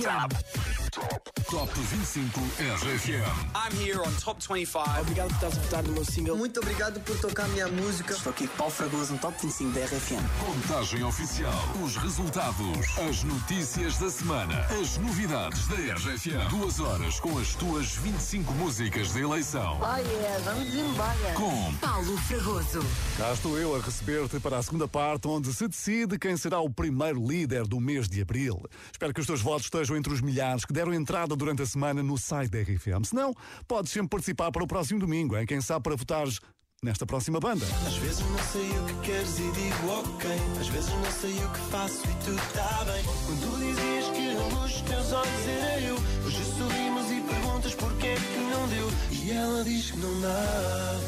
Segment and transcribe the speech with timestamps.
[0.00, 0.71] RFM.
[0.92, 3.24] Top 25 RFM.
[3.54, 5.00] I'm here on Top 25.
[5.00, 6.36] Obrigado por estás a votar no meu single.
[6.36, 8.12] Muito obrigado por tocar a minha música.
[8.12, 10.22] Estou aqui Paulo Fragoso no Top 25 da RFM.
[10.44, 11.50] Contagem oficial.
[11.82, 12.98] Os resultados.
[13.08, 14.66] As notícias da semana.
[14.66, 16.50] As novidades da RFM.
[16.50, 19.80] Duas horas com as tuas 25 músicas de eleição.
[19.80, 21.34] Oh yeah, vamos embora.
[21.34, 22.80] Com Paulo Fragoso.
[23.16, 26.68] Cá estou eu a receber-te para a segunda parte, onde se decide quem será o
[26.68, 28.62] primeiro líder do mês de abril.
[28.90, 32.02] Espero que os teus votos estejam entre os milhares que deram entrada durante a semana
[32.02, 33.04] no site da RFM.
[33.04, 33.32] Se não,
[33.68, 36.40] podes sempre participar para o próximo domingo, em quem sabe para votares
[36.82, 37.64] nesta próxima banda.
[37.86, 40.30] Às vezes não sei o que queres e digo ok.
[40.60, 43.04] Às vezes não sei o que faço e tudo está bem.
[43.04, 45.94] Quando tu dizias que a luz dos teus olhos era eu,
[46.26, 48.88] hoje sorrimos e perguntas porque é que não deu.
[49.12, 51.00] E ela diz que não dá,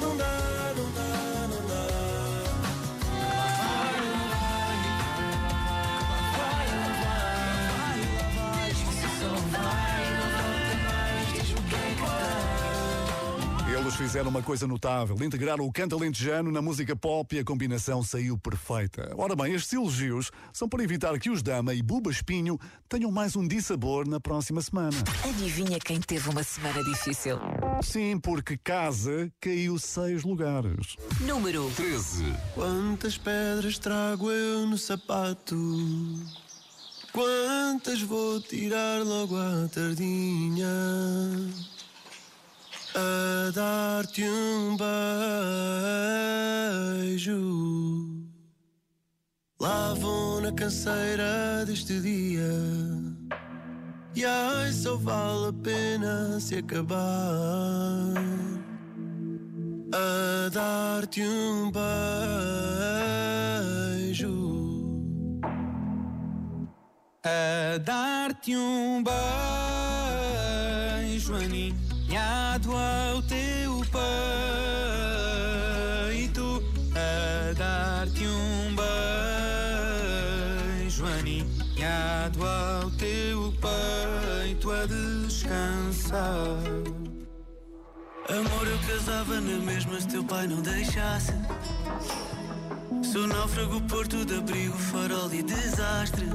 [0.00, 1.15] não dá, não dá,
[13.96, 18.36] fizeram uma coisa notável, integraram o canto alentejano na música pop e a combinação saiu
[18.36, 19.14] perfeita.
[19.16, 22.58] Ora bem, estes elogios são para evitar que os Dama e Buba Espinho
[22.90, 24.96] tenham mais um dissabor na próxima semana.
[25.24, 27.38] Adivinha quem teve uma semana difícil?
[27.82, 30.96] Sim, porque casa caiu seis lugares.
[31.22, 32.34] Número 13.
[32.54, 35.56] Quantas pedras trago eu no sapato?
[37.12, 40.66] Quantas vou tirar logo à tardinha?
[42.98, 44.74] A dar-te um
[47.04, 47.28] beijo.
[49.60, 52.48] Lá vou na canseira deste dia.
[54.14, 58.14] E ai, só vale a pena se acabar
[59.92, 61.70] a dar-te um
[64.10, 64.32] beijo.
[67.22, 69.16] A dar-te um beijo
[72.66, 73.80] aninhado ao teu
[76.10, 76.62] peito.
[76.94, 78.74] A dar-te um
[80.80, 86.58] beijo aninhado ao teu peito a descansar.
[88.28, 91.32] Amor, eu casava na mesma se teu pai não deixasse.
[93.02, 96.26] Sou náufrago, porto de abrigo, farol e desastre.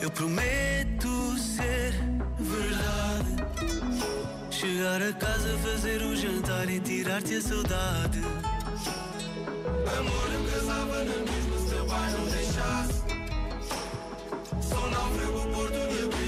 [0.00, 1.92] Eu prometo ser
[2.38, 2.97] verdade.
[4.78, 8.20] Chegar a casa, fazer um jantar e tirar-te a saudade.
[9.98, 13.02] Amor, eu casava na mesma se teu pai não deixasse.
[14.62, 16.27] Sou náufrago, porto de abrigo,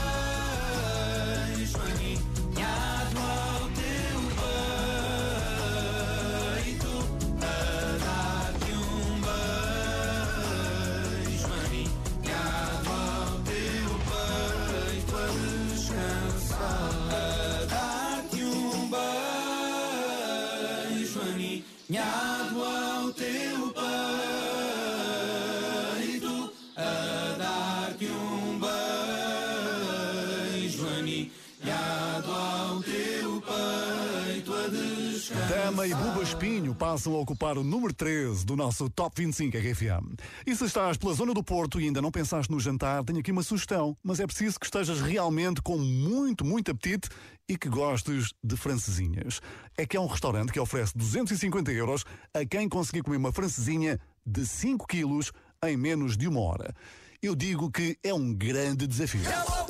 [35.81, 40.15] Dama e Buba Espinho passam a ocupar o número 13 do nosso Top 25 RFM.
[40.45, 43.31] E se estás pela zona do Porto e ainda não pensaste no jantar, tenho aqui
[43.31, 47.09] uma sugestão, mas é preciso que estejas realmente com muito, muito apetite
[47.49, 49.41] e que gostes de francesinhas.
[49.75, 53.99] É que é um restaurante que oferece 250 euros a quem conseguir comer uma francesinha
[54.23, 55.31] de 5 quilos
[55.65, 56.75] em menos de uma hora.
[57.23, 59.60] eu digo que é um grande desafio.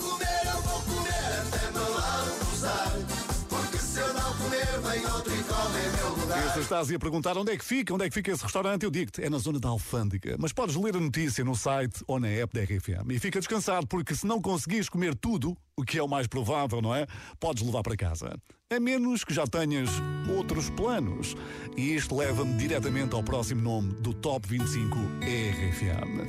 [6.71, 8.89] Estás aí a perguntar onde é que fica, onde é que fica esse restaurante, eu
[8.89, 10.37] digo-te, é na zona da Alfândega.
[10.39, 13.11] Mas podes ler a notícia no site ou na app da RFM.
[13.11, 16.81] E fica descansado, porque se não conseguires comer tudo, o que é o mais provável,
[16.81, 17.05] não é?
[17.41, 18.39] Podes levar para casa.
[18.73, 19.89] A menos que já tenhas
[20.33, 21.35] outros planos.
[21.75, 26.23] E isto leva-me diretamente ao próximo nome do Top 25 RFM.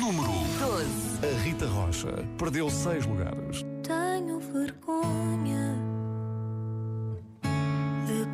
[0.00, 0.88] Número 12.
[1.26, 3.71] A Rita Rocha perdeu seis lugares.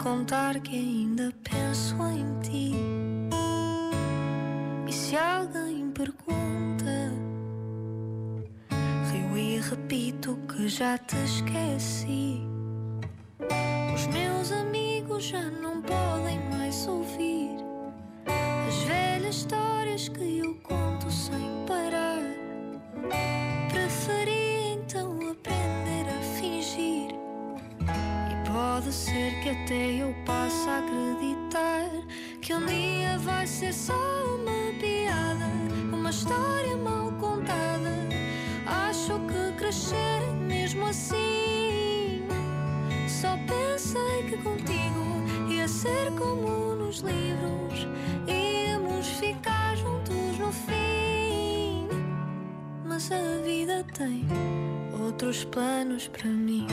[0.08, 2.72] Contar que ainda penso em ti.
[4.88, 7.12] E se alguém pergunta,
[9.12, 12.40] rio e repito que já te esqueci.
[13.94, 17.56] Os meus amigos já não podem mais ouvir
[18.66, 21.66] as velhas histórias que eu conto sem
[28.88, 31.90] pode ser que até eu passe a acreditar
[32.40, 35.44] que um dia vai ser só uma piada,
[35.93, 37.93] uma história mal contada.
[38.67, 42.23] Acho que crescer mesmo assim.
[43.06, 47.87] Só pensei que contigo ia ser como nos livros,
[48.26, 51.88] íamos ficar juntos no fim.
[52.87, 54.26] Mas a vida tem
[54.99, 56.67] outros planos para mim.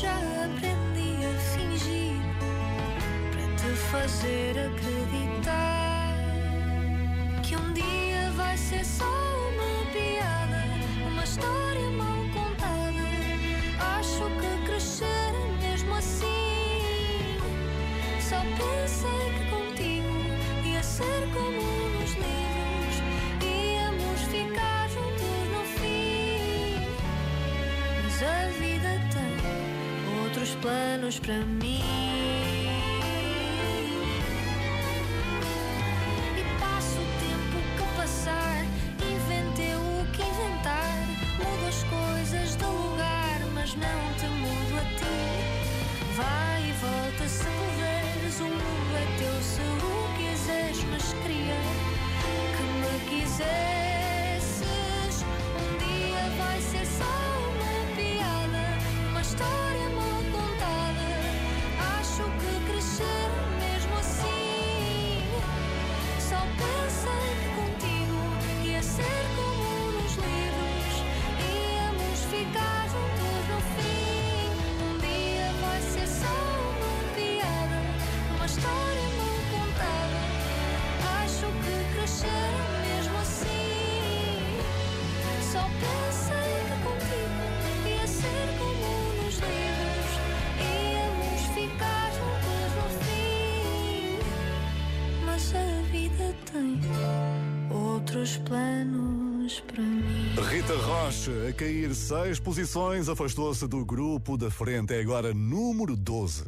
[0.00, 2.16] Já aprendi a fingir
[3.32, 6.14] para te fazer acreditar
[7.42, 8.82] que um dia vai ser
[31.18, 31.99] para mim.
[101.10, 104.94] Rocha, a cair seis posições, afastou-se do grupo da frente.
[104.94, 106.44] É agora número 12.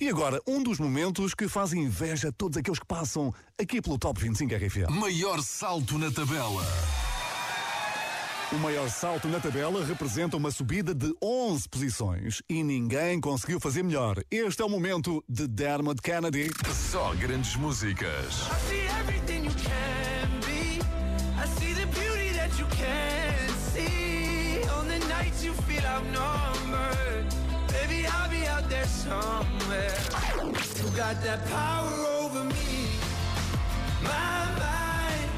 [0.00, 3.98] E agora, um dos momentos que faz inveja a todos aqueles que passam aqui pelo
[3.98, 4.88] Top 25 RFM.
[4.88, 6.64] Maior salto na tabela.
[8.52, 12.40] O maior salto na tabela representa uma subida de 11 posições.
[12.48, 14.22] E ninguém conseguiu fazer melhor.
[14.30, 16.52] Este é o momento de Dermot Kennedy.
[16.72, 18.42] Só grandes músicas.
[26.12, 27.26] Outnumbered.
[27.68, 29.94] Baby, I'll be out there somewhere.
[30.76, 32.88] You got that power over me.
[34.02, 35.30] My mind.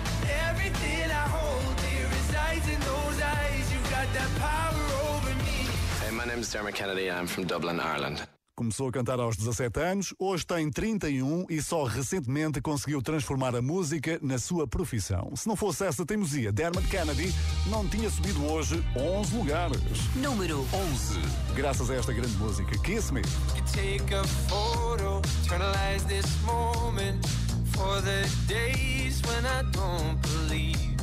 [0.49, 3.73] Everything I hold dear resides in those eyes.
[3.73, 5.69] You got that power over me.
[6.03, 7.11] Hey, my name is Dermot Kennedy.
[7.11, 8.27] I'm from Dublin, Ireland.
[8.57, 13.61] Começou a cantar aos 17 anos, hoje tem 31 e só recentemente conseguiu transformar a
[13.61, 15.31] música na sua profissão.
[15.37, 17.35] Se não fosse essa teimosia, Dermot Kennedy
[17.67, 19.79] não tinha subido hoje 11 lugares.
[20.15, 21.21] Número 11.
[21.55, 23.21] Graças a esta grande música, Kiss Me.
[23.21, 27.27] You take a photo, eternalize this moment
[27.75, 30.97] for the days when I don't believe.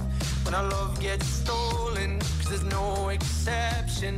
[0.44, 4.18] When our love gets stolen, cause there's no exception.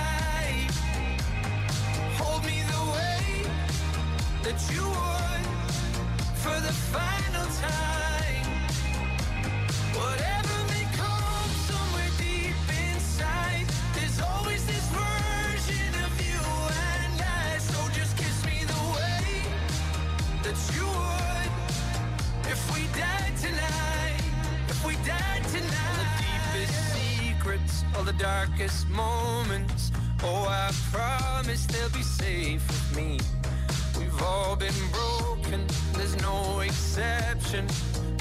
[4.43, 5.45] That you would
[6.41, 8.47] for the final time.
[9.93, 12.55] Whatever may come somewhere deep
[12.89, 16.41] inside, there's always this version of you
[16.97, 17.57] and I.
[17.59, 19.25] So just kiss me the way
[20.43, 21.51] that you would
[22.49, 24.23] if we died tonight.
[24.69, 25.77] If we died tonight.
[25.87, 29.91] All the deepest secrets, all the darkest moments.
[30.23, 33.40] Oh, I promise they'll be safe with me.
[34.23, 37.67] All been broken, there's no exception.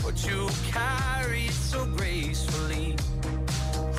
[0.03, 2.97] But you carry it so gracefully.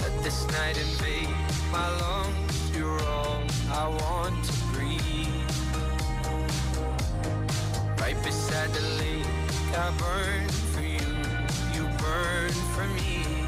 [0.01, 1.29] Let this night invade
[1.71, 2.71] my lungs.
[2.75, 5.51] You're all I want to breathe.
[7.99, 9.27] Right beside the lake,
[9.77, 11.09] I burn for you.
[11.75, 13.47] You burn for me.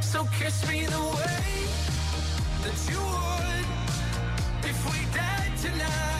[0.00, 1.50] So kiss me the way
[2.64, 3.66] that you would
[4.70, 6.19] if we died tonight.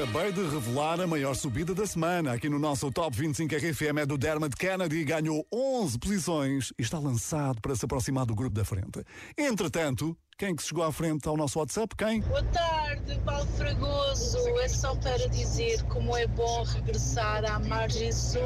[0.00, 2.32] Acabei de revelar a maior subida da semana.
[2.32, 6.98] Aqui no nosso Top 25 RFM é do Dermot Kennedy, ganhou 11 posições e está
[6.98, 9.04] lançado para se aproximar do grupo da frente.
[9.36, 11.94] Entretanto, quem que chegou à frente ao nosso WhatsApp?
[11.94, 12.22] Quem?
[12.22, 14.38] Boa tarde, Paulo Fragoso.
[14.60, 18.40] É só para dizer como é bom regressar à margem sul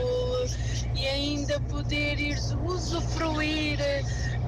[0.97, 3.79] e ainda poder ir usufruir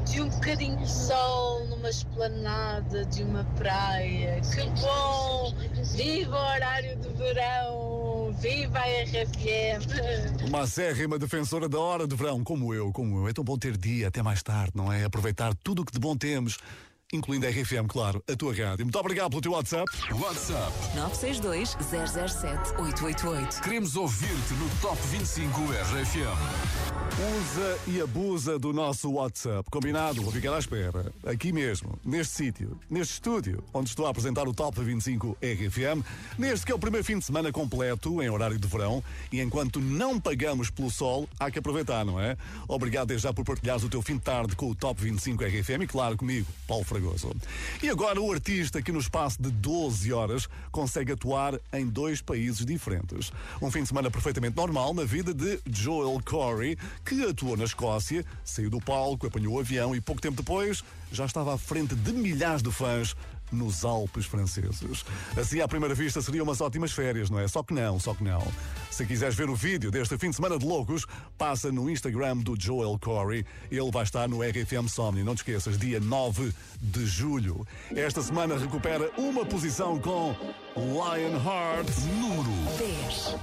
[0.07, 4.41] de um bocadinho de sol numa esplanada de uma praia.
[4.41, 5.53] Que bom!
[5.95, 8.35] Viva o horário de verão!
[8.39, 10.47] Viva a RFM!
[10.49, 13.29] Uma acérrima defensora da hora de verão, como eu, como eu.
[13.29, 15.05] É tão bom ter dia até mais tarde, não é?
[15.05, 16.59] Aproveitar tudo o que de bom temos.
[17.13, 18.85] Incluindo a RFM, claro, a tua rádio.
[18.85, 19.87] Muito obrigado pelo teu WhatsApp.
[20.11, 20.73] WhatsApp.
[20.97, 23.63] 962 007 888.
[23.63, 26.97] Queremos ouvir-te no Top 25 RFM.
[27.17, 29.71] Usa e abusa do nosso WhatsApp.
[29.71, 30.21] Combinado?
[30.21, 31.13] Vou ficar à espera.
[31.25, 36.05] Aqui mesmo, neste sítio, neste estúdio, onde estou a apresentar o Top 25 RFM,
[36.37, 39.81] neste que é o primeiro fim de semana completo, em horário de verão, e enquanto
[39.81, 42.37] não pagamos pelo sol, há que aproveitar, não é?
[42.69, 45.85] Obrigado desde já por partilhares o teu fim de tarde com o Top 25 RFM
[45.85, 47.37] e, claro, comigo, Paulo Fragoso.
[47.83, 52.65] E agora o artista que no espaço de 12 horas consegue atuar em dois países
[52.65, 53.31] diferentes.
[53.61, 58.25] Um fim de semana perfeitamente normal na vida de Joel Corey, que atuou na Escócia,
[58.43, 62.13] saiu do palco, apanhou o avião e pouco tempo depois já estava à frente de
[62.13, 63.15] milhares de fãs
[63.53, 65.05] nos Alpes franceses.
[65.37, 67.49] Assim, à primeira vista, seriam umas ótimas férias, não é?
[67.49, 68.43] Só que não, só que não.
[68.91, 72.59] Se quiseres ver o vídeo deste fim de semana de loucos, passa no Instagram do
[72.59, 73.45] Joel Corey.
[73.71, 75.23] Ele vai estar no RFM Somni.
[75.23, 77.67] Não te esqueças, dia 9 de julho.
[77.95, 80.35] Esta semana recupera uma posição com
[80.77, 81.89] Lionheart,
[82.21, 83.37] número 10.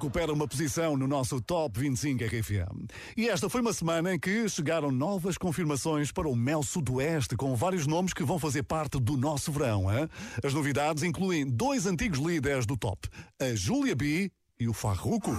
[0.00, 2.88] Recupera uma posição no nosso Top 25 RFM.
[3.14, 7.54] E esta foi uma semana em que chegaram novas confirmações para o Mel Sudoeste, com
[7.54, 9.92] vários nomes que vão fazer parte do nosso verão.
[9.92, 10.08] hein?
[10.42, 15.36] As novidades incluem dois antigos líderes do top, a Julia B e o Farruko.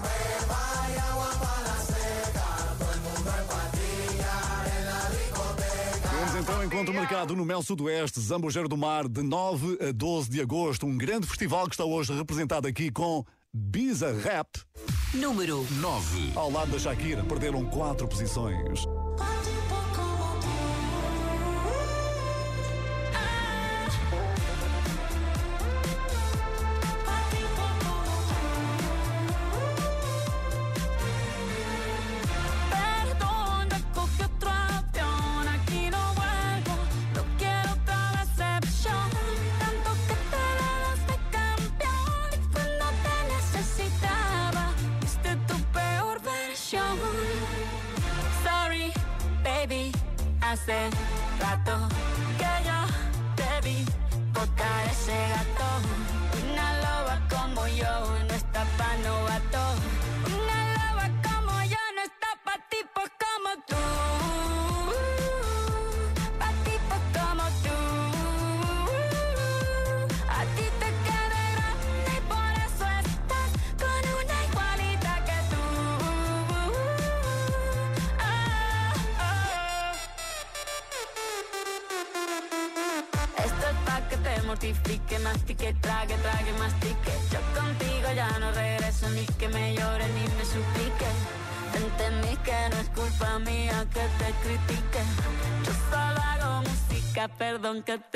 [6.07, 10.39] Temos então encontro marcado no Mel Sudoeste, Zambujeiro do Mar, de 9 a 12 de
[10.39, 10.85] agosto.
[10.85, 14.47] Um grande festival que está hoje representado aqui com Biza Rap.
[15.13, 16.31] Número 9.
[16.37, 18.85] Ao lado da Shakira, perderam quatro posições.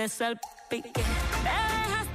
[0.07, 0.93] Salpique.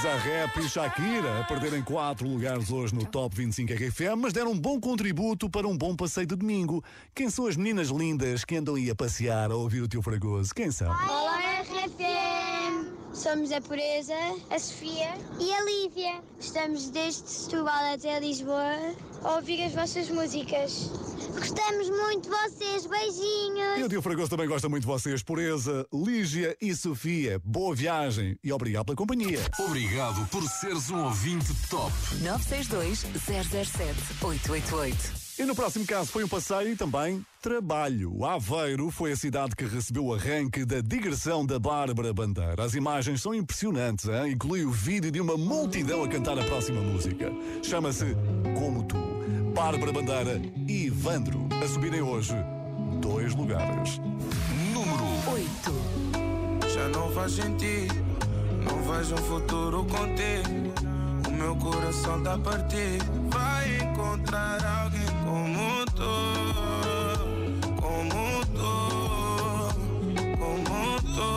[0.00, 4.52] Isa Rap e Shakira a perderem quatro lugares hoje no Top 25 RFM, mas deram
[4.52, 6.82] um bom contributo para um bom passeio de domingo.
[7.14, 10.54] Quem são as meninas lindas que andam aí a passear a ouvir o teu fragoso?
[10.54, 10.88] Quem são?
[10.88, 11.39] Olá!
[13.20, 14.14] Somos a Pureza,
[14.48, 16.22] a Sofia e a Lívia.
[16.40, 20.90] Estamos desde Setúbal até Lisboa a ouvir as vossas músicas.
[21.34, 23.78] Gostamos muito de vocês, beijinhos!
[23.78, 27.38] E o tio Fragoso também gosta muito de vocês, Pureza, Lígia e Sofia.
[27.44, 29.40] Boa viagem e obrigado pela companhia.
[29.58, 31.92] Obrigado por seres um ouvinte top.
[32.22, 35.29] 962 007 888.
[35.40, 38.26] E no próximo caso foi um passeio e também trabalho.
[38.26, 42.62] Aveiro foi a cidade que recebeu o arranque da digressão da Bárbara Bandeira.
[42.62, 44.32] As imagens são impressionantes, hein?
[44.32, 47.32] inclui o vídeo de uma multidão a cantar a próxima música.
[47.62, 48.14] Chama-se
[48.58, 48.98] Como Tu.
[49.54, 52.34] Bárbara Bandeira e Ivandro a subirem hoje
[53.00, 53.98] dois lugares.
[54.74, 56.68] Número 8.
[56.74, 57.94] Já não faz sentido,
[58.62, 60.89] não vejo um futuro contigo.
[61.40, 63.30] Meu coração tá partido.
[63.30, 66.12] Vai encontrar alguém como tu,
[67.80, 68.74] como tu,
[70.36, 71.30] como tu.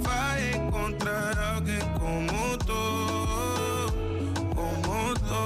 [0.00, 2.82] Vai encontrar alguém como tu,
[4.54, 5.44] como tu,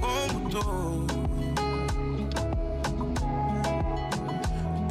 [0.00, 0.66] como tu.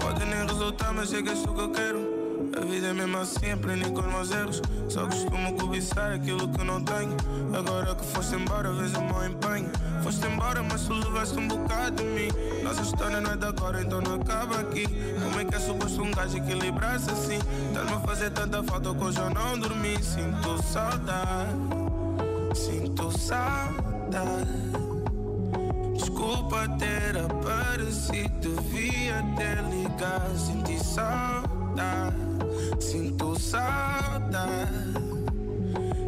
[0.01, 2.20] Pode nem resultar, mas que isso que eu quero.
[2.57, 4.61] A vida é mesmo assim, aprendi com os meus erros.
[4.89, 7.15] Só costumo cobiçar aquilo que não tenho.
[7.53, 9.69] Agora que foste embora, vejo o meu empenho.
[10.03, 12.29] Foste embora, mas tu levaste um bocado de mim.
[12.63, 14.87] Nossa história não é de agora, então não acaba aqui.
[15.23, 17.39] Como é que é suposto um gajo equilibrar-se assim?
[17.67, 20.01] Estás-me a fazer tanta falta que eu não dormi.
[20.03, 21.51] Sinto saudade,
[22.53, 24.71] sinto saudade.
[25.93, 30.37] Desculpa ter aparecido, devia ter ligado.
[30.37, 32.15] Senti saudade,
[32.79, 34.71] sinto saudade.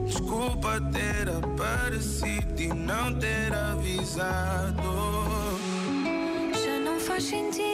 [0.06, 4.84] Desculpa ter aparecido e não ter avisado.
[6.64, 7.73] Já não faz sentido,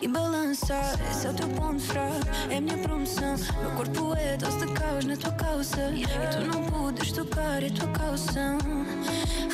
[0.00, 0.98] e balançar.
[1.10, 3.36] Esse é o teu ponto fraco, é minha promoção.
[3.60, 5.92] Meu corpo é dose de caos na tua calça.
[5.94, 8.58] E tu não podes tocar, é tua calção.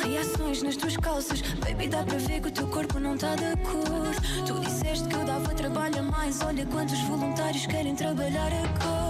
[0.01, 3.45] Reações nas tuas calças, baby, dá para ver que o teu corpo não tá de
[3.45, 4.15] acordo.
[4.45, 6.41] Tu disseste que eu dava trabalho a mais.
[6.41, 9.06] Olha quantos voluntários querem trabalhar agora.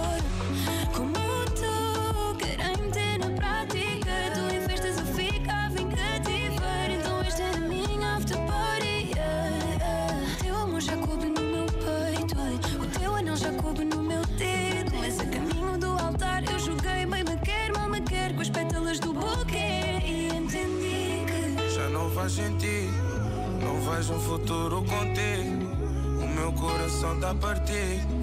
[27.34, 28.17] Partir.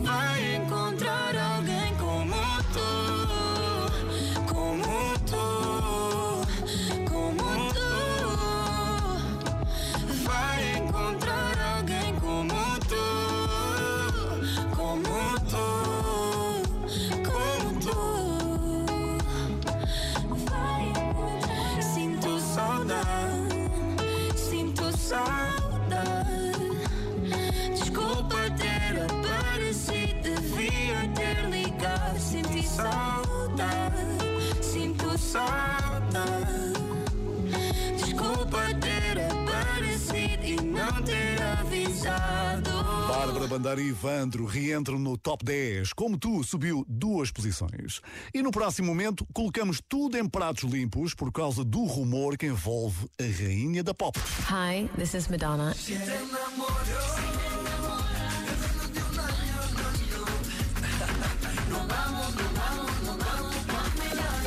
[43.75, 45.93] Bandeira e Ivandro reentram no top 10.
[45.93, 48.01] Como tu, subiu duas posições.
[48.33, 53.07] E no próximo momento, colocamos tudo em pratos limpos por causa do rumor que envolve
[53.19, 54.17] a rainha da pop.
[54.49, 55.75] Hi, this is Madonna.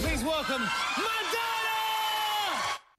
[0.01, 0.88] Please welcome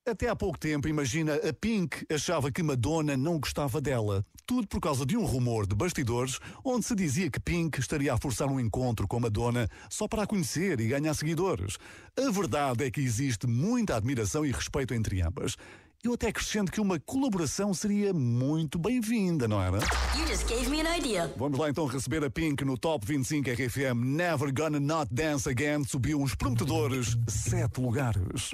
[0.09, 4.25] Até há pouco tempo, imagina, a Pink achava que Madonna não gostava dela.
[4.43, 8.17] Tudo por causa de um rumor de bastidores onde se dizia que Pink estaria a
[8.17, 11.77] forçar um encontro com Madonna só para a conhecer e ganhar seguidores.
[12.17, 15.55] A verdade é que existe muita admiração e respeito entre ambas.
[16.01, 19.79] Eu até acrescento que uma colaboração seria muito bem-vinda, não era?
[20.17, 21.29] You just gave me an idea.
[21.35, 25.83] Vamos lá então receber a Pink no Top 25 RFM Never Gonna Not Dance Again
[25.83, 28.51] subiu uns prometedores sete lugares.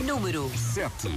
[0.00, 1.10] Número 7.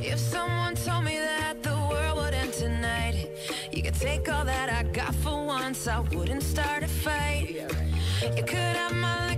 [0.00, 3.28] If someone told me that the world would end tonight,
[3.72, 7.56] you could take all that I got for once, I wouldn't start a fight.
[8.36, 9.36] You could have my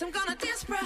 [0.00, 0.78] I'm gonna dance, bruh.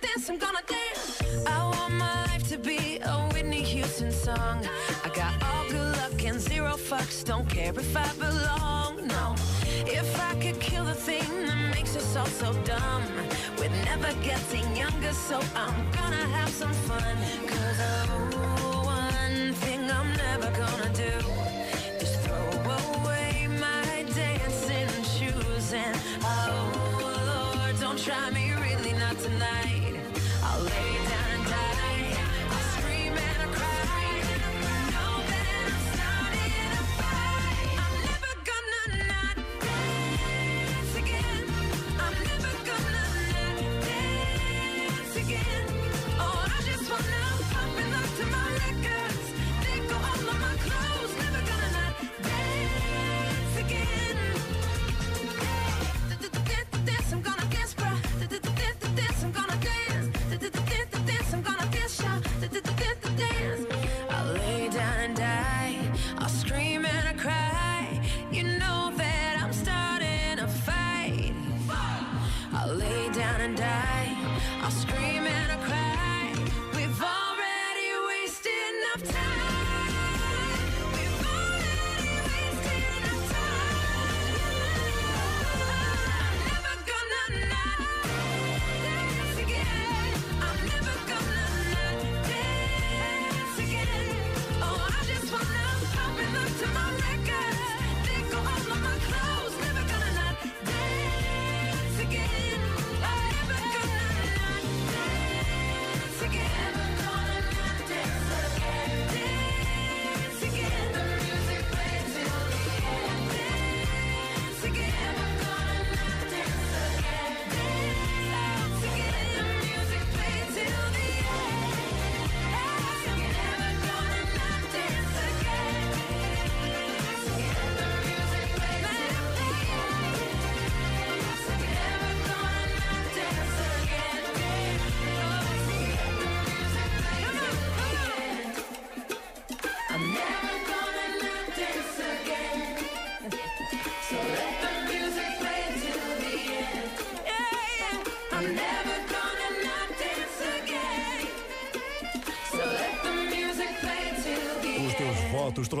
[0.00, 1.46] Dance, I'm gonna dance.
[1.46, 4.64] I want my life to be a Whitney Houston song.
[5.04, 7.24] I got all good luck and zero fucks.
[7.24, 9.34] Don't care if I belong, no.
[9.86, 13.02] If I could kill the thing that makes us all so dumb,
[13.58, 17.16] we're never getting younger, so I'm gonna have some fun.
[17.48, 21.12] Cause oh, one thing I'm never gonna do
[22.04, 22.46] is throw
[23.00, 25.72] away my dancing shoes.
[25.72, 25.98] And
[28.04, 29.73] try me, really not tonight.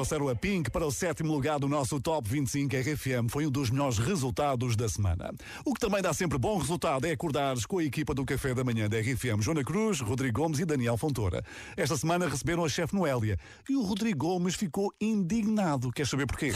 [0.04, 3.30] Trouxeram a Pink para o sétimo lugar do nosso Top 25 RFM.
[3.30, 5.32] Foi um dos melhores resultados da semana.
[5.64, 8.62] O que também dá sempre bom resultado é acordares com a equipa do Café da
[8.62, 9.40] Manhã da RFM.
[9.40, 11.42] Joana Cruz, Rodrigo Gomes e Daniel Fontoura.
[11.74, 13.38] Esta semana receberam a chefe Noélia.
[13.66, 15.90] E o Rodrigo Gomes ficou indignado.
[15.90, 16.52] Quer saber porquê?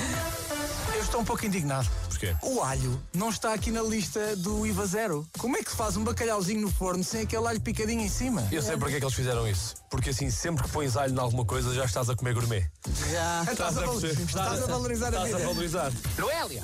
[1.08, 1.88] Estou um pouco indignado.
[2.10, 2.36] Porquê?
[2.42, 5.26] O alho não está aqui na lista do IVA zero.
[5.38, 8.46] Como é que se faz um bacalhauzinho no forno sem aquele alho picadinho em cima?
[8.52, 9.74] Eu sei porque é que eles fizeram isso.
[9.90, 12.70] Porque assim, sempre que pões alho em alguma coisa, já estás a comer gourmet.
[13.10, 13.42] Já.
[13.50, 14.22] Estás a, val- perceber?
[14.22, 15.38] estás a valorizar a Estás vida.
[15.38, 15.92] a valorizar.
[16.18, 16.62] Noélia!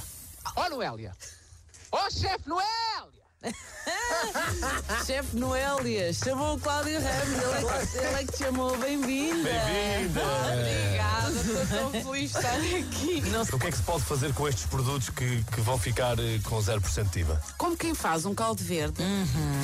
[0.57, 1.17] Ó Noélia!
[1.91, 2.94] Ó chefe Noélia!
[5.07, 9.51] Chefe Noélia, chamou o Cláudio Ramos, ele é, que, ele é que te chamou, bem-vinda.
[9.51, 10.23] Bem-vinda.
[10.53, 13.21] Obrigada, estou tão feliz de estar aqui.
[13.31, 16.19] Não O que é que se pode fazer com estes produtos que, que vão ficar
[16.19, 17.43] eh, com 0% de IVA?
[17.59, 19.03] Como quem faz um caldo verde,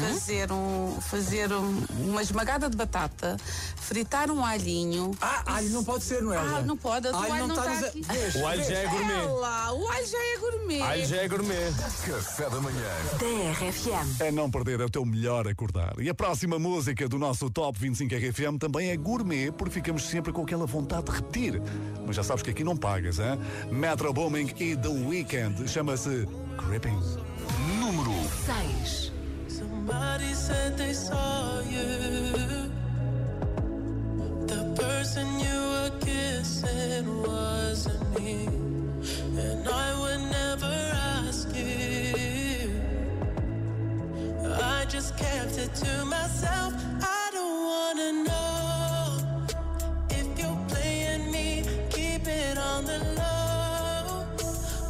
[0.07, 3.37] fazer, um, fazer um- uma esmagada de batata,
[3.77, 5.13] fritar um alhinho.
[5.23, 6.57] Ah, alho não pode ser, Noélia.
[6.59, 8.05] Ah, não pode, o Alho alho, não não está nos- aqui.
[8.39, 9.27] O alho já é gourmet.
[9.41, 10.83] Lá, o alho já é gourmet.
[10.83, 11.73] Alho já é gourmet.
[12.07, 12.89] Café da manhã.
[13.19, 13.70] TRFM.
[14.19, 15.95] É não perder, é o teu melhor acordar.
[15.99, 20.33] E a próxima música do nosso Top 25 RFM também é gourmet, porque ficamos sempre
[20.33, 21.63] com aquela vontade de repetir.
[22.05, 23.39] Mas já sabes que aqui não pagas, hein?
[23.71, 25.69] Metro Booming e The Weeknd.
[25.69, 26.27] Chama-se
[26.59, 26.99] Creeping.
[27.79, 28.13] Número
[28.81, 29.13] 6.
[29.49, 32.71] Somebody said they saw you.
[34.47, 38.47] The person you were kissing wasn't me.
[39.39, 40.93] And I would never
[41.27, 41.90] ask you.
[44.53, 46.75] I just kept it to myself.
[47.03, 49.19] I don't wanna know
[50.11, 51.65] if you're playing me.
[51.91, 54.27] Keep it on the low.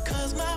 [0.04, 0.56] Cause my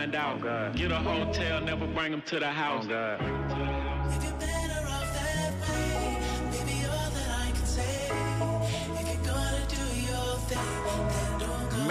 [0.00, 0.42] Find out.
[0.44, 2.86] Oh, Get a hotel, never bring them to the oh, house.
[2.88, 3.39] If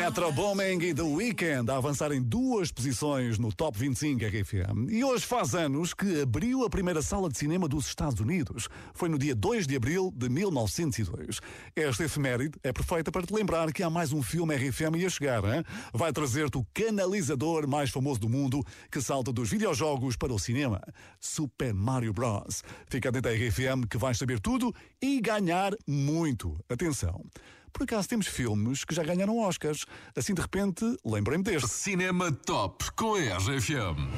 [0.09, 4.89] Metro Booming e The Weeknd a avançarem duas posições no Top 25 RFM.
[4.89, 8.67] E hoje faz anos que abriu a primeira sala de cinema dos Estados Unidos.
[8.91, 11.39] Foi no dia 2 de abril de 1902.
[11.75, 15.43] Esta efeméride é perfeita para te lembrar que há mais um filme RFM a chegar.
[15.43, 15.63] Hein?
[15.93, 20.81] Vai trazer-te o canalizador mais famoso do mundo que salta dos videojogos para o cinema.
[21.19, 22.63] Super Mario Bros.
[22.87, 26.57] Fica atento à RFM que vais saber tudo e ganhar muito.
[26.67, 27.23] Atenção.
[27.71, 29.85] Por acaso temos filmes que já ganharam Oscars.
[30.15, 31.69] Assim de repente, lembrem-me deste.
[31.69, 34.09] Cinema Top com a RFM.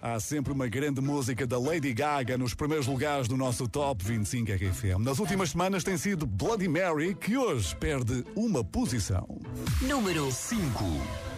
[0.00, 4.52] Há sempre uma grande música da Lady Gaga nos primeiros lugares do nosso Top 25
[4.52, 5.00] RFM.
[5.00, 9.38] Nas últimas semanas tem sido Bloody Mary, que hoje perde uma posição.
[9.82, 11.37] Número 5.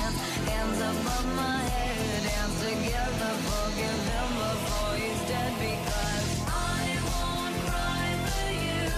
[0.81, 2.23] above my head,
[2.65, 3.33] together.
[3.47, 8.89] Forgive him before he's dead because I won't cry for you.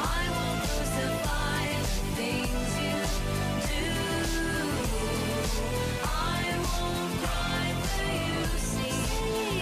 [0.00, 0.62] I won't
[0.98, 1.08] the
[2.18, 2.98] things you
[3.70, 3.86] do.
[6.04, 8.40] I won't cry for you.
[8.70, 8.98] See,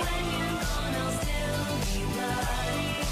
[0.02, 3.05] when you're gone, I'll still be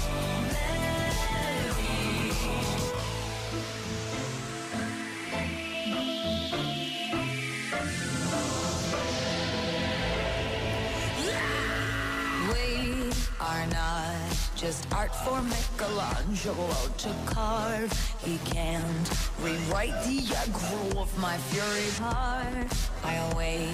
[13.65, 14.15] are not
[14.55, 17.91] just art for Michelangelo to carve.
[18.23, 19.09] He can't
[19.41, 22.67] rewrite the aggro of my fury heart.
[23.03, 23.69] I'll wait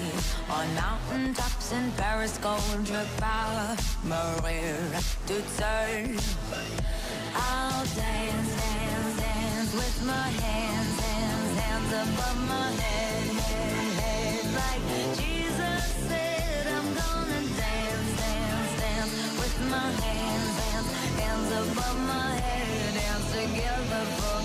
[0.50, 4.76] on mountain tops in Paris, contre par Maria
[5.26, 6.18] to turn.
[7.34, 14.54] I'll dance, dance, dance with my hands, hands, hands above my head, head, head.
[14.54, 15.41] Like Jesus
[19.82, 22.94] hands, hands, hands above my head.
[22.94, 24.41] Dance together, forgive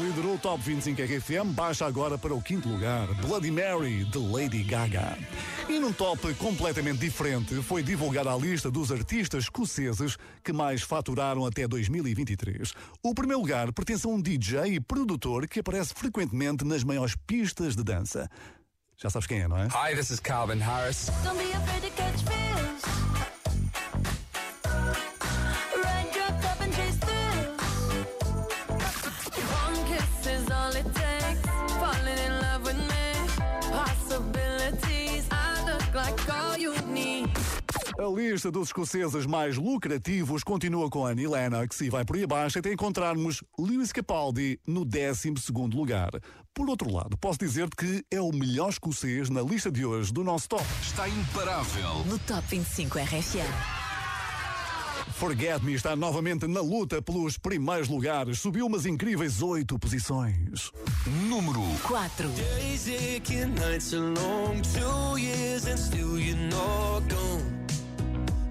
[0.00, 4.62] liderou o Top 25 RFM, baixa agora para o quinto lugar, Bloody Mary, de Lady
[4.62, 5.16] Gaga.
[5.68, 11.46] E num top completamente diferente, foi divulgada a lista dos artistas escoceses que mais faturaram
[11.46, 12.72] até 2023.
[13.02, 17.76] O primeiro lugar pertence a um DJ e produtor que aparece frequentemente nas maiores pistas
[17.76, 18.28] de dança.
[18.96, 19.66] Já sabes quem é, não é?
[19.66, 21.10] Hi, this is Calvin Harris.
[21.22, 22.39] Don't be afraid to catch fish.
[38.10, 42.72] Lista dos escoceses mais lucrativos continua com Annie Lennox e vai por aí abaixo até
[42.72, 45.32] encontrarmos Lewis Capaldi no 12
[45.72, 46.10] lugar.
[46.54, 50.24] Por outro lado, posso dizer-te que é o melhor escocês na lista de hoje do
[50.24, 50.64] nosso top.
[50.82, 52.04] Está imparável.
[52.06, 53.80] No Top 25 RFM.
[55.20, 58.40] Forget Me está novamente na luta pelos primeiros lugares.
[58.40, 60.70] Subiu umas incríveis oito posições.
[61.28, 62.28] Número 4.
[62.30, 67.49] Days aching, nights are long, two years and still you're not gone.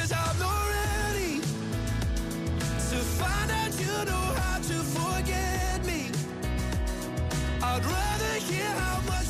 [0.00, 6.10] Cause I'm not ready to find out you know how to forget me.
[7.62, 9.29] I'd rather hear how much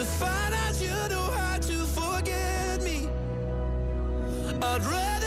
[0.00, 3.06] To find out you know how to forget me.
[4.62, 5.19] I'd rather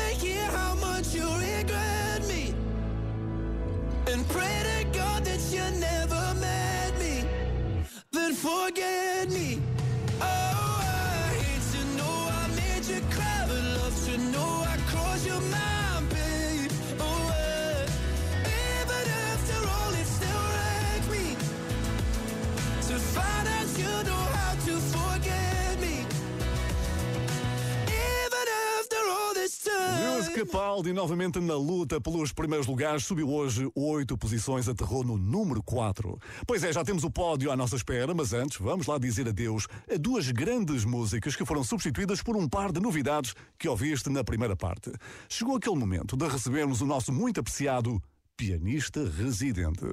[30.44, 36.20] Capaldi novamente na luta pelos primeiros lugares, subiu hoje oito posições, aterrou no número 4.
[36.46, 39.68] Pois é, já temos o pódio à nossa espera, mas antes vamos lá dizer adeus
[39.90, 44.22] a duas grandes músicas que foram substituídas por um par de novidades que ouviste na
[44.22, 44.92] primeira parte.
[45.30, 48.02] Chegou aquele momento de recebermos o nosso muito apreciado
[48.36, 49.86] pianista residente.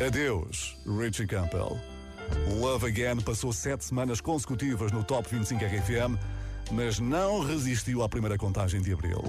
[0.00, 1.78] Adeus, Richie Campbell.
[2.60, 6.18] Love Again passou sete semanas consecutivas no Top 25 RFM,
[6.70, 9.22] mas não resistiu à primeira contagem de abril.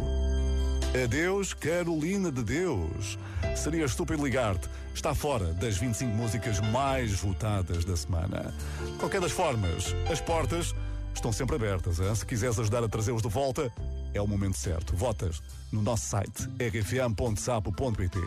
[1.03, 3.17] Adeus, Carolina de Deus.
[3.55, 4.67] Seria estúpido ligar-te.
[4.93, 8.53] Está fora das 25 músicas mais votadas da semana.
[8.79, 10.73] De qualquer das formas, as portas
[11.13, 11.99] estão sempre abertas.
[11.99, 12.15] Hein?
[12.15, 13.71] Se quiseres ajudar a trazê-los de volta,
[14.13, 14.95] é o momento certo.
[14.95, 18.19] Votas no nosso site rfm.sapo.pt.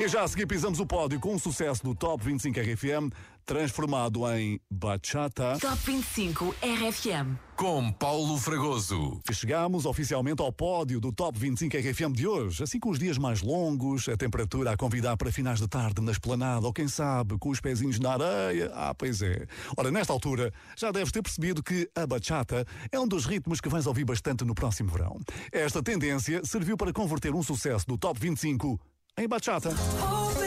[0.00, 3.12] E já a seguir pisamos o pódio com o sucesso do Top 25 RFM.
[3.44, 5.58] Transformado em bachata.
[5.60, 7.36] Top 25 RFM.
[7.56, 9.20] Com Paulo Fragoso.
[9.32, 13.42] Chegamos oficialmente ao pódio do Top 25 RFM de hoje, assim com os dias mais
[13.42, 17.50] longos, a temperatura a convidar para finais de tarde na esplanada, ou quem sabe, com
[17.50, 18.72] os pezinhos na areia.
[18.74, 19.46] Ah, pois é.
[19.76, 23.68] Ora, nesta altura, já deves ter percebido que a bachata é um dos ritmos que
[23.68, 25.20] vais ouvir bastante no próximo verão.
[25.52, 28.80] Esta tendência serviu para converter um sucesso do Top 25
[29.16, 29.70] em bachata.
[29.70, 30.43] Tem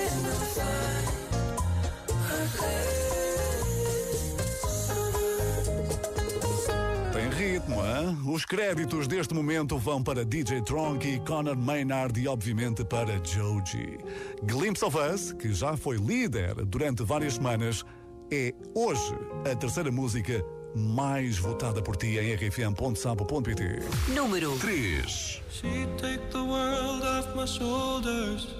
[8.25, 13.97] Os créditos deste momento vão para DJ Tronky, Conor Maynard e, obviamente, para Joji.
[14.43, 17.83] Glimpse of Us, que já foi líder durante várias semanas,
[18.31, 19.13] é hoje
[19.51, 20.41] a terceira música
[20.73, 23.79] mais votada por ti em rfm.sabo.pt.
[24.13, 25.41] Número 3.
[25.49, 28.55] She'd take the world off my shoulders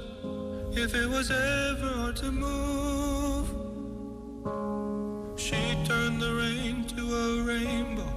[0.74, 3.48] if it was ever hard to move.
[5.38, 8.17] She'd turn the rain to a rainbow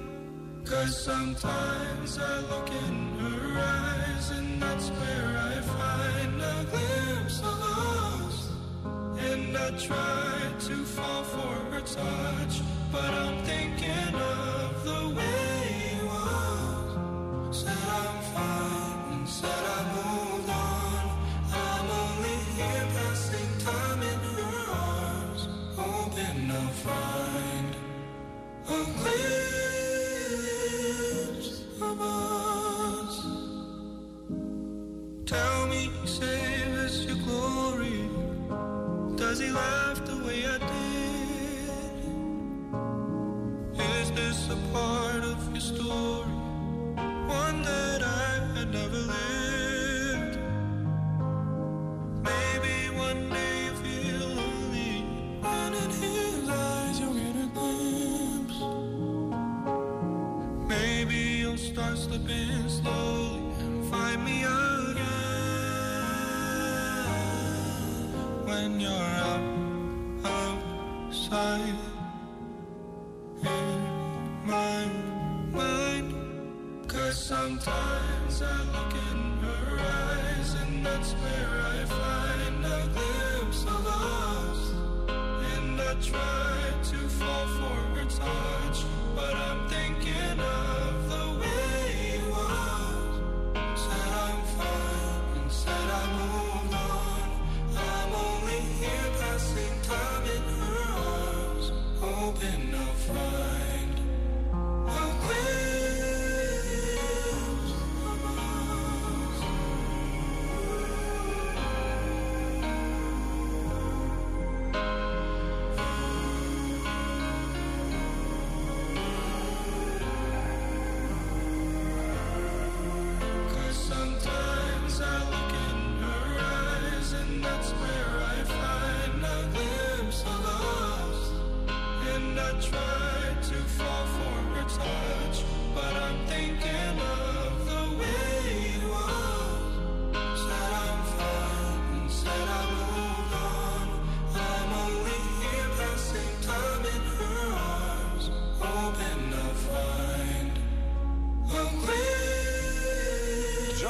[0.71, 7.59] Cause sometimes I look in her eyes and that's where I find a glimpse of
[7.61, 8.49] us.
[9.19, 16.03] And I try to fall for her touch, but I'm thinking of the way it
[16.05, 17.57] was.
[17.63, 21.03] Said I'm fine and said I moved on.
[21.51, 27.75] I'm only here passing time in her arms, hoping I'll find
[28.69, 29.60] a glimpse
[35.31, 38.09] Tell me, save us your glory.
[39.15, 41.95] Does he laugh the way I did?
[43.79, 46.33] Is this a part of your story?
[47.43, 50.37] One that I had never lived.
[52.29, 54.95] Maybe one day you feel lonely,
[55.43, 58.59] and in his eyes you'll get a glimpse.
[60.67, 62.60] Maybe you'll start slipping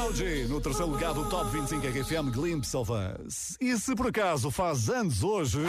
[0.01, 3.55] Joji, no terceiro lugar do Top 25 RFM Glimpse of Us.
[3.61, 5.59] E se por acaso faz anos hoje.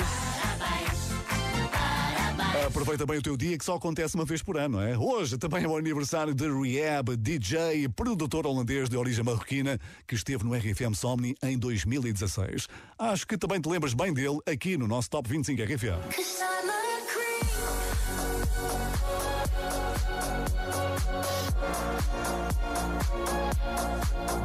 [2.67, 4.97] Aproveita bem o teu dia que só acontece uma vez por ano, é?
[4.97, 10.15] Hoje também é o aniversário de Rehab, DJ e produtor holandês de origem marroquina que
[10.15, 12.69] esteve no RFM Somni em 2016.
[12.99, 16.92] Acho que também te lembras bem dele aqui no nosso Top 25 RFM.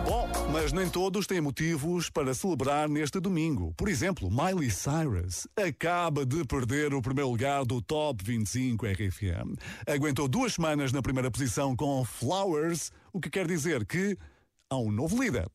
[0.05, 3.73] Bom, mas nem todos têm motivos para celebrar neste domingo.
[3.75, 9.55] Por exemplo, Miley Cyrus acaba de perder o primeiro lugar do Top 25 RFM.
[9.87, 14.17] Aguentou duas semanas na primeira posição com Flowers, o que quer dizer que
[14.69, 15.47] há um novo líder.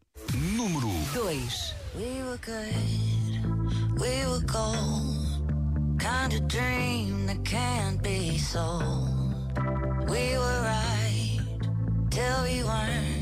[0.56, 1.74] Número 2.
[1.94, 5.22] We were good, we were gold.
[6.02, 9.08] kind of dream that can't be sold.
[10.08, 11.40] We were right
[12.10, 13.21] till we weren't.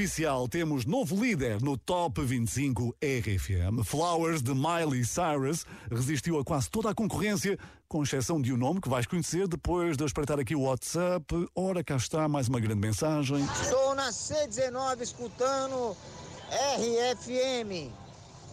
[0.00, 3.84] oficial, temos novo líder no Top 25 RFM.
[3.84, 8.80] Flowers de Miley Cyrus resistiu a quase toda a concorrência, com exceção de um nome
[8.80, 11.26] que vais conhecer depois de eu espreitar aqui o WhatsApp.
[11.54, 13.44] Ora, cá está mais uma grande mensagem.
[13.60, 15.94] Estou na C19 escutando
[16.78, 17.92] RFM.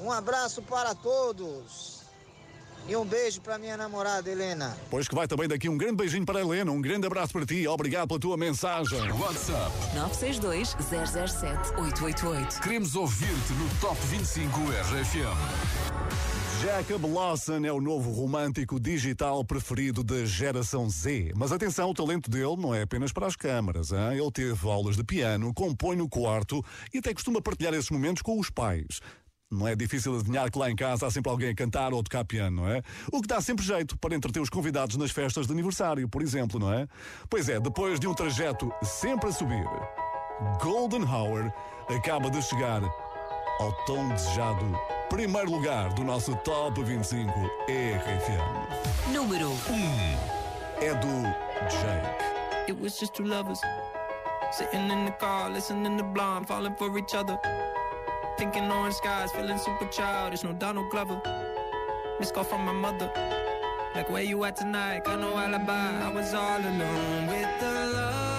[0.01, 1.96] Um abraço para todos.
[2.87, 4.77] E um beijo para minha namorada Helena.
[4.89, 7.45] Pois que vai também daqui um grande beijinho para a Helena, um grande abraço para
[7.45, 8.99] ti, obrigado pela tua mensagem.
[9.11, 12.61] WhatsApp 962 007 888.
[12.61, 16.37] Queremos ouvir-te no Top 25 RFM.
[16.63, 21.33] Jacob Lawson é o novo romântico digital preferido da geração Z.
[21.35, 23.91] Mas atenção, o talento dele não é apenas para as câmaras.
[23.91, 24.17] Hein?
[24.17, 26.63] Ele teve aulas de piano, compõe no quarto
[26.93, 29.01] e até costuma partilhar esses momentos com os pais.
[29.49, 32.03] Não é difícil adivinhar que lá em casa há sempre alguém a cantar ou a
[32.03, 32.81] tocar piano, não é?
[33.13, 36.59] O que dá sempre jeito para entreter os convidados nas festas de aniversário, por exemplo,
[36.59, 36.85] não é?
[37.29, 39.65] Pois é, depois de um trajeto sempre a subir,
[40.61, 41.49] Golden Hour
[41.87, 42.81] acaba de chegar
[43.59, 44.65] ao tão desejado
[45.09, 47.31] primeiro lugar do nosso Top 25
[47.69, 49.13] RFM.
[49.13, 50.83] Número 1.
[50.83, 51.07] É do
[51.71, 52.69] Jake.
[52.69, 53.61] It was just two lovers
[54.51, 57.39] sitting in the car, listening to Blonde, falling for each other.
[58.37, 61.19] Thinking orange skies, feeling super childish, no Donald Glover.
[62.19, 63.11] Missed call from my mother.
[63.95, 65.05] Like, where you at tonight?
[65.05, 66.07] Got no alibi.
[66.07, 68.36] I was all alone with the love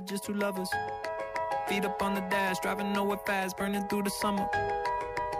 [0.00, 0.70] were just two lovers.
[1.68, 4.48] Feet up on the dash, driving nowhere fast, burning through the summer.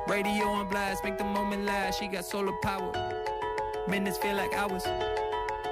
[0.08, 1.98] Radio on blast, make the moment last.
[1.98, 2.92] She got solar power.
[3.88, 4.84] Minutes feel like hours.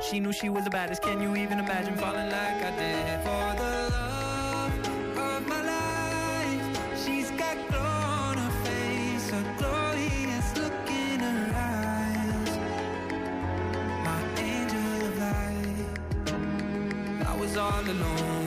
[0.00, 1.02] She knew she was the baddest.
[1.02, 3.20] Can you even imagine falling like I did?
[3.24, 4.72] For the love
[5.18, 6.64] of my life,
[7.04, 12.50] she's got glow on her face, a glorious look in her eyes.
[14.08, 15.88] My angel of light.
[17.26, 18.37] I was all alone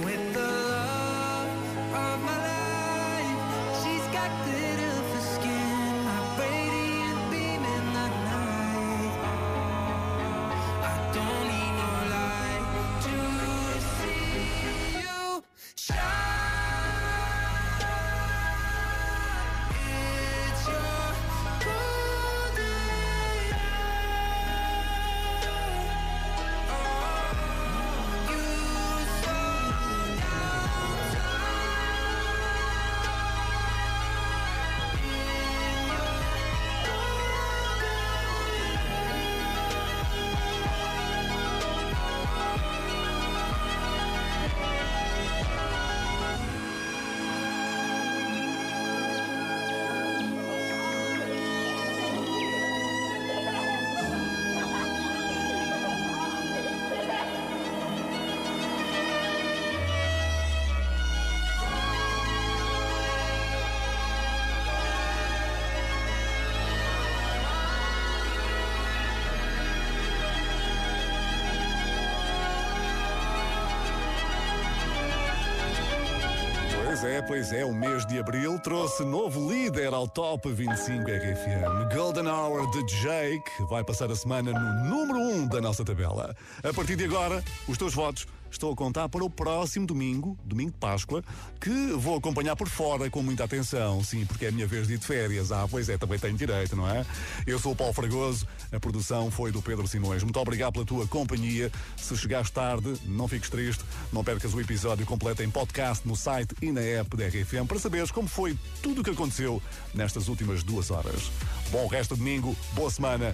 [77.42, 81.92] Pois é, o mês de abril trouxe novo líder ao Top 25 RFM.
[81.92, 86.36] Golden Hour de Jake vai passar a semana no número 1 da nossa tabela.
[86.64, 90.72] A partir de agora, os teus votos estou a contar para o próximo domingo, domingo
[90.72, 91.24] de Páscoa,
[91.60, 94.04] que vou acompanhar por fora com muita atenção.
[94.04, 95.52] Sim, porque é a minha vez de ir de férias.
[95.52, 97.06] Ah, pois é, também tenho direito, não é?
[97.48, 100.24] Eu sou o Paulo Fragoso, a produção foi do Pedro Simões.
[100.24, 101.72] Muito obrigado pela tua companhia.
[101.98, 106.54] Se chegaste tarde, não fiques triste, não percas o episódio completo em podcast no site
[106.62, 109.62] e na app da RFM para saberes como foi tudo o que aconteceu
[109.94, 111.32] nestas últimas duas horas.
[111.72, 113.34] Bom resto de domingo, boa semana,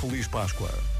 [0.00, 0.99] feliz Páscoa.